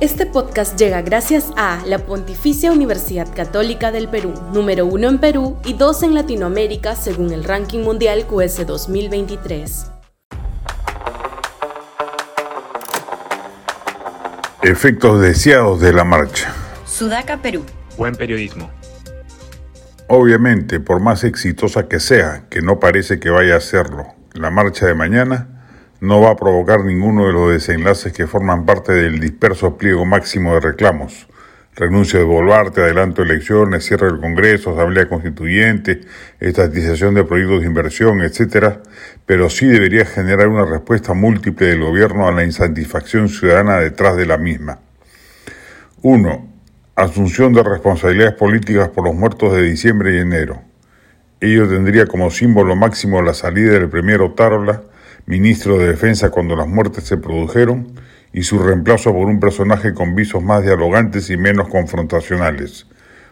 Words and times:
Este 0.00 0.24
podcast 0.24 0.78
llega 0.78 1.02
gracias 1.02 1.52
a 1.58 1.84
la 1.84 1.98
Pontificia 1.98 2.72
Universidad 2.72 3.28
Católica 3.34 3.92
del 3.92 4.08
Perú, 4.08 4.32
número 4.50 4.86
uno 4.86 5.10
en 5.10 5.18
Perú 5.18 5.58
y 5.62 5.74
dos 5.74 6.02
en 6.02 6.14
Latinoamérica 6.14 6.96
según 6.96 7.34
el 7.34 7.44
ranking 7.44 7.80
mundial 7.80 8.26
QS 8.26 8.66
2023. 8.66 9.92
Efectos 14.62 15.20
deseados 15.20 15.82
de 15.82 15.92
la 15.92 16.04
marcha. 16.04 16.50
Sudaca, 16.86 17.36
Perú. 17.42 17.66
Buen 17.98 18.14
periodismo. 18.14 18.70
Obviamente, 20.08 20.80
por 20.80 21.00
más 21.00 21.24
exitosa 21.24 21.88
que 21.88 22.00
sea, 22.00 22.46
que 22.48 22.62
no 22.62 22.80
parece 22.80 23.20
que 23.20 23.28
vaya 23.28 23.56
a 23.56 23.60
serlo, 23.60 24.06
la 24.32 24.50
marcha 24.50 24.86
de 24.86 24.94
mañana 24.94 25.59
no 26.00 26.20
va 26.20 26.30
a 26.30 26.36
provocar 26.36 26.84
ninguno 26.84 27.26
de 27.26 27.32
los 27.32 27.50
desenlaces 27.50 28.12
que 28.12 28.26
forman 28.26 28.64
parte 28.64 28.92
del 28.92 29.20
disperso 29.20 29.76
pliego 29.76 30.06
máximo 30.06 30.54
de 30.54 30.60
reclamos. 30.60 31.26
Renuncio 31.76 32.18
de 32.18 32.24
Boluarte, 32.24 32.80
adelanto 32.80 33.22
de 33.22 33.30
elecciones, 33.30 33.84
cierre 33.84 34.06
del 34.06 34.20
Congreso, 34.20 34.70
Asamblea 34.70 35.08
Constituyente, 35.08 36.00
estatización 36.40 37.14
de 37.14 37.24
proyectos 37.24 37.60
de 37.60 37.66
inversión, 37.66 38.22
etc., 38.22 38.78
pero 39.24 39.48
sí 39.48 39.66
debería 39.66 40.04
generar 40.04 40.48
una 40.48 40.64
respuesta 40.64 41.14
múltiple 41.14 41.68
del 41.68 41.80
gobierno 41.80 42.26
a 42.26 42.32
la 42.32 42.44
insatisfacción 42.44 43.28
ciudadana 43.28 43.76
detrás 43.78 44.16
de 44.16 44.26
la 44.26 44.36
misma. 44.36 44.80
1. 46.02 46.48
Asunción 46.96 47.52
de 47.52 47.62
responsabilidades 47.62 48.34
políticas 48.34 48.88
por 48.88 49.04
los 49.04 49.14
muertos 49.14 49.54
de 49.54 49.62
diciembre 49.62 50.16
y 50.16 50.18
enero. 50.18 50.62
Ello 51.40 51.68
tendría 51.68 52.06
como 52.06 52.30
símbolo 52.30 52.74
máximo 52.74 53.22
la 53.22 53.32
salida 53.32 53.72
del 53.72 53.88
premier 53.88 54.20
Otárola, 54.22 54.82
ministro 55.26 55.78
de 55.78 55.88
Defensa 55.88 56.30
cuando 56.30 56.56
las 56.56 56.68
muertes 56.68 57.04
se 57.04 57.16
produjeron, 57.16 57.94
y 58.32 58.42
su 58.42 58.58
reemplazo 58.58 59.12
por 59.12 59.26
un 59.26 59.40
personaje 59.40 59.92
con 59.92 60.14
visos 60.14 60.42
más 60.42 60.62
dialogantes 60.62 61.30
y 61.30 61.36
menos 61.36 61.68
confrontacionales. 61.68 62.86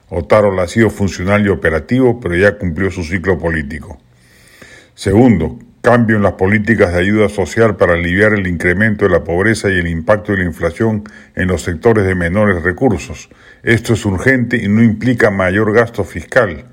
Otárola 0.09 0.63
ha 0.63 0.69
sido 0.69 0.91
funcional 0.91 1.45
y 1.47 1.51
operativo, 1.51 2.19
pero 2.19 2.37
ya 2.37 2.59
cumplió 2.59 2.91
su 2.91 3.05
ciclo 3.05 3.39
político. 3.39 4.01
Segundo, 4.95 5.59
cambio 5.83 6.17
en 6.17 6.23
las 6.23 6.33
políticas 6.33 6.93
de 6.93 7.01
ayuda 7.01 7.29
social 7.29 7.77
para 7.77 7.95
aliviar 7.95 8.33
el 8.33 8.47
incremento 8.47 9.05
de 9.05 9.13
la 9.13 9.23
pobreza 9.23 9.71
y 9.71 9.79
el 9.79 9.87
impacto 9.87 10.33
de 10.33 10.39
la 10.39 10.45
inflación 10.45 11.05
en 11.37 11.49
los 11.49 11.63
sectores 11.63 12.05
de 12.05 12.15
menores 12.15 12.63
recursos. 12.63 13.29
Esto 13.63 13.93
es 13.93 14.05
urgente 14.05 14.57
y 14.57 14.69
no 14.69 14.83
implica 14.83 15.31
mayor 15.31 15.73
gasto 15.73 16.05
fiscal, 16.05 16.65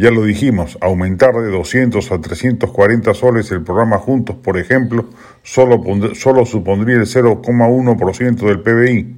ya 0.00 0.10
lo 0.10 0.24
dijimos, 0.24 0.78
aumentar 0.80 1.34
de 1.34 1.50
200 1.50 2.10
a 2.10 2.18
340 2.22 3.12
soles 3.12 3.50
el 3.50 3.62
programa 3.62 3.98
Juntos, 3.98 4.34
por 4.34 4.56
ejemplo, 4.56 5.10
solo, 5.42 5.82
solo 6.14 6.46
supondría 6.46 6.96
el 6.96 7.02
0,1% 7.02 8.46
del 8.46 8.62
PBI. 8.62 9.16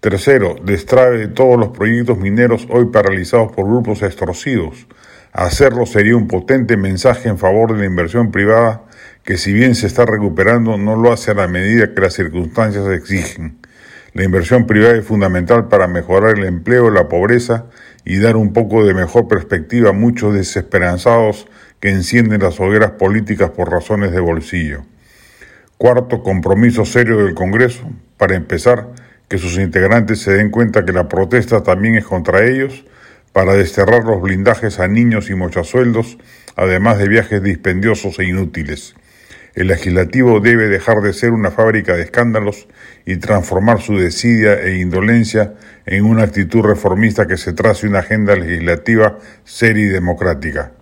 Tercero, 0.00 0.56
destrave 0.64 1.18
de 1.18 1.28
todos 1.28 1.58
los 1.58 1.76
proyectos 1.76 2.16
mineros 2.16 2.66
hoy 2.70 2.86
paralizados 2.86 3.52
por 3.52 3.66
grupos 3.66 4.00
extorsivos. 4.00 4.86
Hacerlo 5.34 5.84
sería 5.84 6.16
un 6.16 6.26
potente 6.26 6.78
mensaje 6.78 7.28
en 7.28 7.36
favor 7.36 7.74
de 7.74 7.80
la 7.80 7.84
inversión 7.84 8.30
privada 8.30 8.84
que 9.24 9.36
si 9.36 9.52
bien 9.52 9.74
se 9.74 9.88
está 9.88 10.06
recuperando 10.06 10.78
no 10.78 10.96
lo 10.96 11.12
hace 11.12 11.32
a 11.32 11.34
la 11.34 11.48
medida 11.48 11.92
que 11.92 12.00
las 12.00 12.14
circunstancias 12.14 12.88
exigen. 12.88 13.58
La 14.14 14.24
inversión 14.24 14.66
privada 14.66 14.96
es 14.96 15.04
fundamental 15.04 15.68
para 15.68 15.86
mejorar 15.86 16.38
el 16.38 16.46
empleo, 16.46 16.88
la 16.88 17.10
pobreza 17.10 17.66
y 18.06 18.18
dar 18.18 18.36
un 18.36 18.52
poco 18.52 18.86
de 18.86 18.94
mejor 18.94 19.26
perspectiva 19.26 19.90
a 19.90 19.92
muchos 19.92 20.32
desesperanzados 20.32 21.48
que 21.80 21.90
encienden 21.90 22.40
las 22.40 22.60
hogueras 22.60 22.92
políticas 22.92 23.50
por 23.50 23.70
razones 23.70 24.12
de 24.12 24.20
bolsillo. 24.20 24.84
Cuarto, 25.76 26.22
compromiso 26.22 26.84
serio 26.84 27.18
del 27.18 27.34
Congreso, 27.34 27.90
para 28.16 28.36
empezar, 28.36 28.86
que 29.28 29.38
sus 29.38 29.58
integrantes 29.58 30.20
se 30.20 30.32
den 30.32 30.50
cuenta 30.50 30.84
que 30.84 30.92
la 30.92 31.08
protesta 31.08 31.64
también 31.64 31.96
es 31.96 32.04
contra 32.04 32.46
ellos, 32.46 32.84
para 33.32 33.54
desterrar 33.54 34.04
los 34.04 34.22
blindajes 34.22 34.78
a 34.78 34.86
niños 34.86 35.28
y 35.28 35.34
mochasueldos, 35.34 36.16
además 36.54 36.98
de 36.98 37.08
viajes 37.08 37.42
dispendiosos 37.42 38.20
e 38.20 38.24
inútiles. 38.24 38.94
El 39.56 39.68
legislativo 39.68 40.40
debe 40.40 40.68
dejar 40.68 40.98
de 40.98 41.14
ser 41.14 41.32
una 41.32 41.50
fábrica 41.50 41.96
de 41.96 42.02
escándalos 42.02 42.68
y 43.06 43.16
transformar 43.16 43.80
su 43.80 43.96
desidia 43.96 44.60
e 44.60 44.76
indolencia 44.80 45.54
en 45.86 46.04
una 46.04 46.24
actitud 46.24 46.60
reformista 46.60 47.26
que 47.26 47.38
se 47.38 47.54
trace 47.54 47.88
una 47.88 48.00
agenda 48.00 48.36
legislativa 48.36 49.18
seria 49.44 49.86
y 49.86 49.88
democrática. 49.88 50.72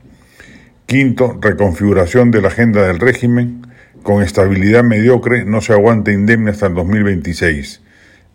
Quinto, 0.86 1.38
reconfiguración 1.40 2.32
de 2.32 2.42
la 2.42 2.48
agenda 2.48 2.84
del 2.84 2.98
régimen. 2.98 3.62
Con 4.02 4.24
estabilidad 4.24 4.82
mediocre 4.82 5.44
no 5.44 5.60
se 5.60 5.72
aguanta 5.72 6.10
indemne 6.10 6.50
hasta 6.50 6.66
el 6.66 6.74
2026. 6.74 7.80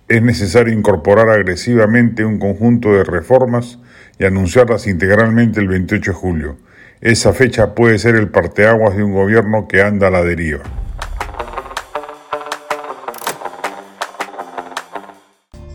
Es 0.07 0.21
necesario 0.21 0.73
incorporar 0.73 1.29
agresivamente 1.29 2.23
un 2.23 2.39
conjunto 2.39 2.93
de 2.93 3.03
reformas 3.03 3.77
y 4.17 4.23
anunciarlas 4.23 4.87
integralmente 4.87 5.59
el 5.59 5.67
28 5.67 6.11
de 6.11 6.15
julio. 6.15 6.68
Esa 7.01 7.31
fecha 7.31 7.75
puede 7.75 7.97
ser 7.97 8.15
el 8.15 8.29
parteaguas 8.29 8.97
de 8.97 9.03
un 9.03 9.13
gobierno 9.13 9.69
que 9.69 9.81
anda 9.81 10.07
a 10.07 10.11
la 10.11 10.21
deriva. 10.21 10.63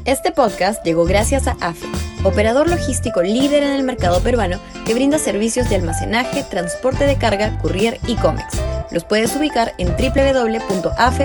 Este 0.04 0.32
podcast 0.32 0.84
llegó 0.84 1.06
gracias 1.06 1.46
a 1.46 1.56
AFE, 1.62 1.86
operador 2.24 2.68
logístico 2.68 3.22
líder 3.22 3.62
en 3.62 3.70
el 3.72 3.84
mercado 3.84 4.20
peruano 4.20 4.60
que 4.84 4.92
brinda 4.92 5.18
servicios 5.18 5.70
de 5.70 5.76
almacenaje, 5.76 6.44
transporte 6.50 7.06
de 7.06 7.16
carga, 7.16 7.58
courier 7.58 7.98
y 8.06 8.16
cómics. 8.16 8.60
Los 8.90 9.04
puedes 9.04 9.34
ubicar 9.34 9.72
en 9.78 9.88
www.afe.pe. 9.96 11.24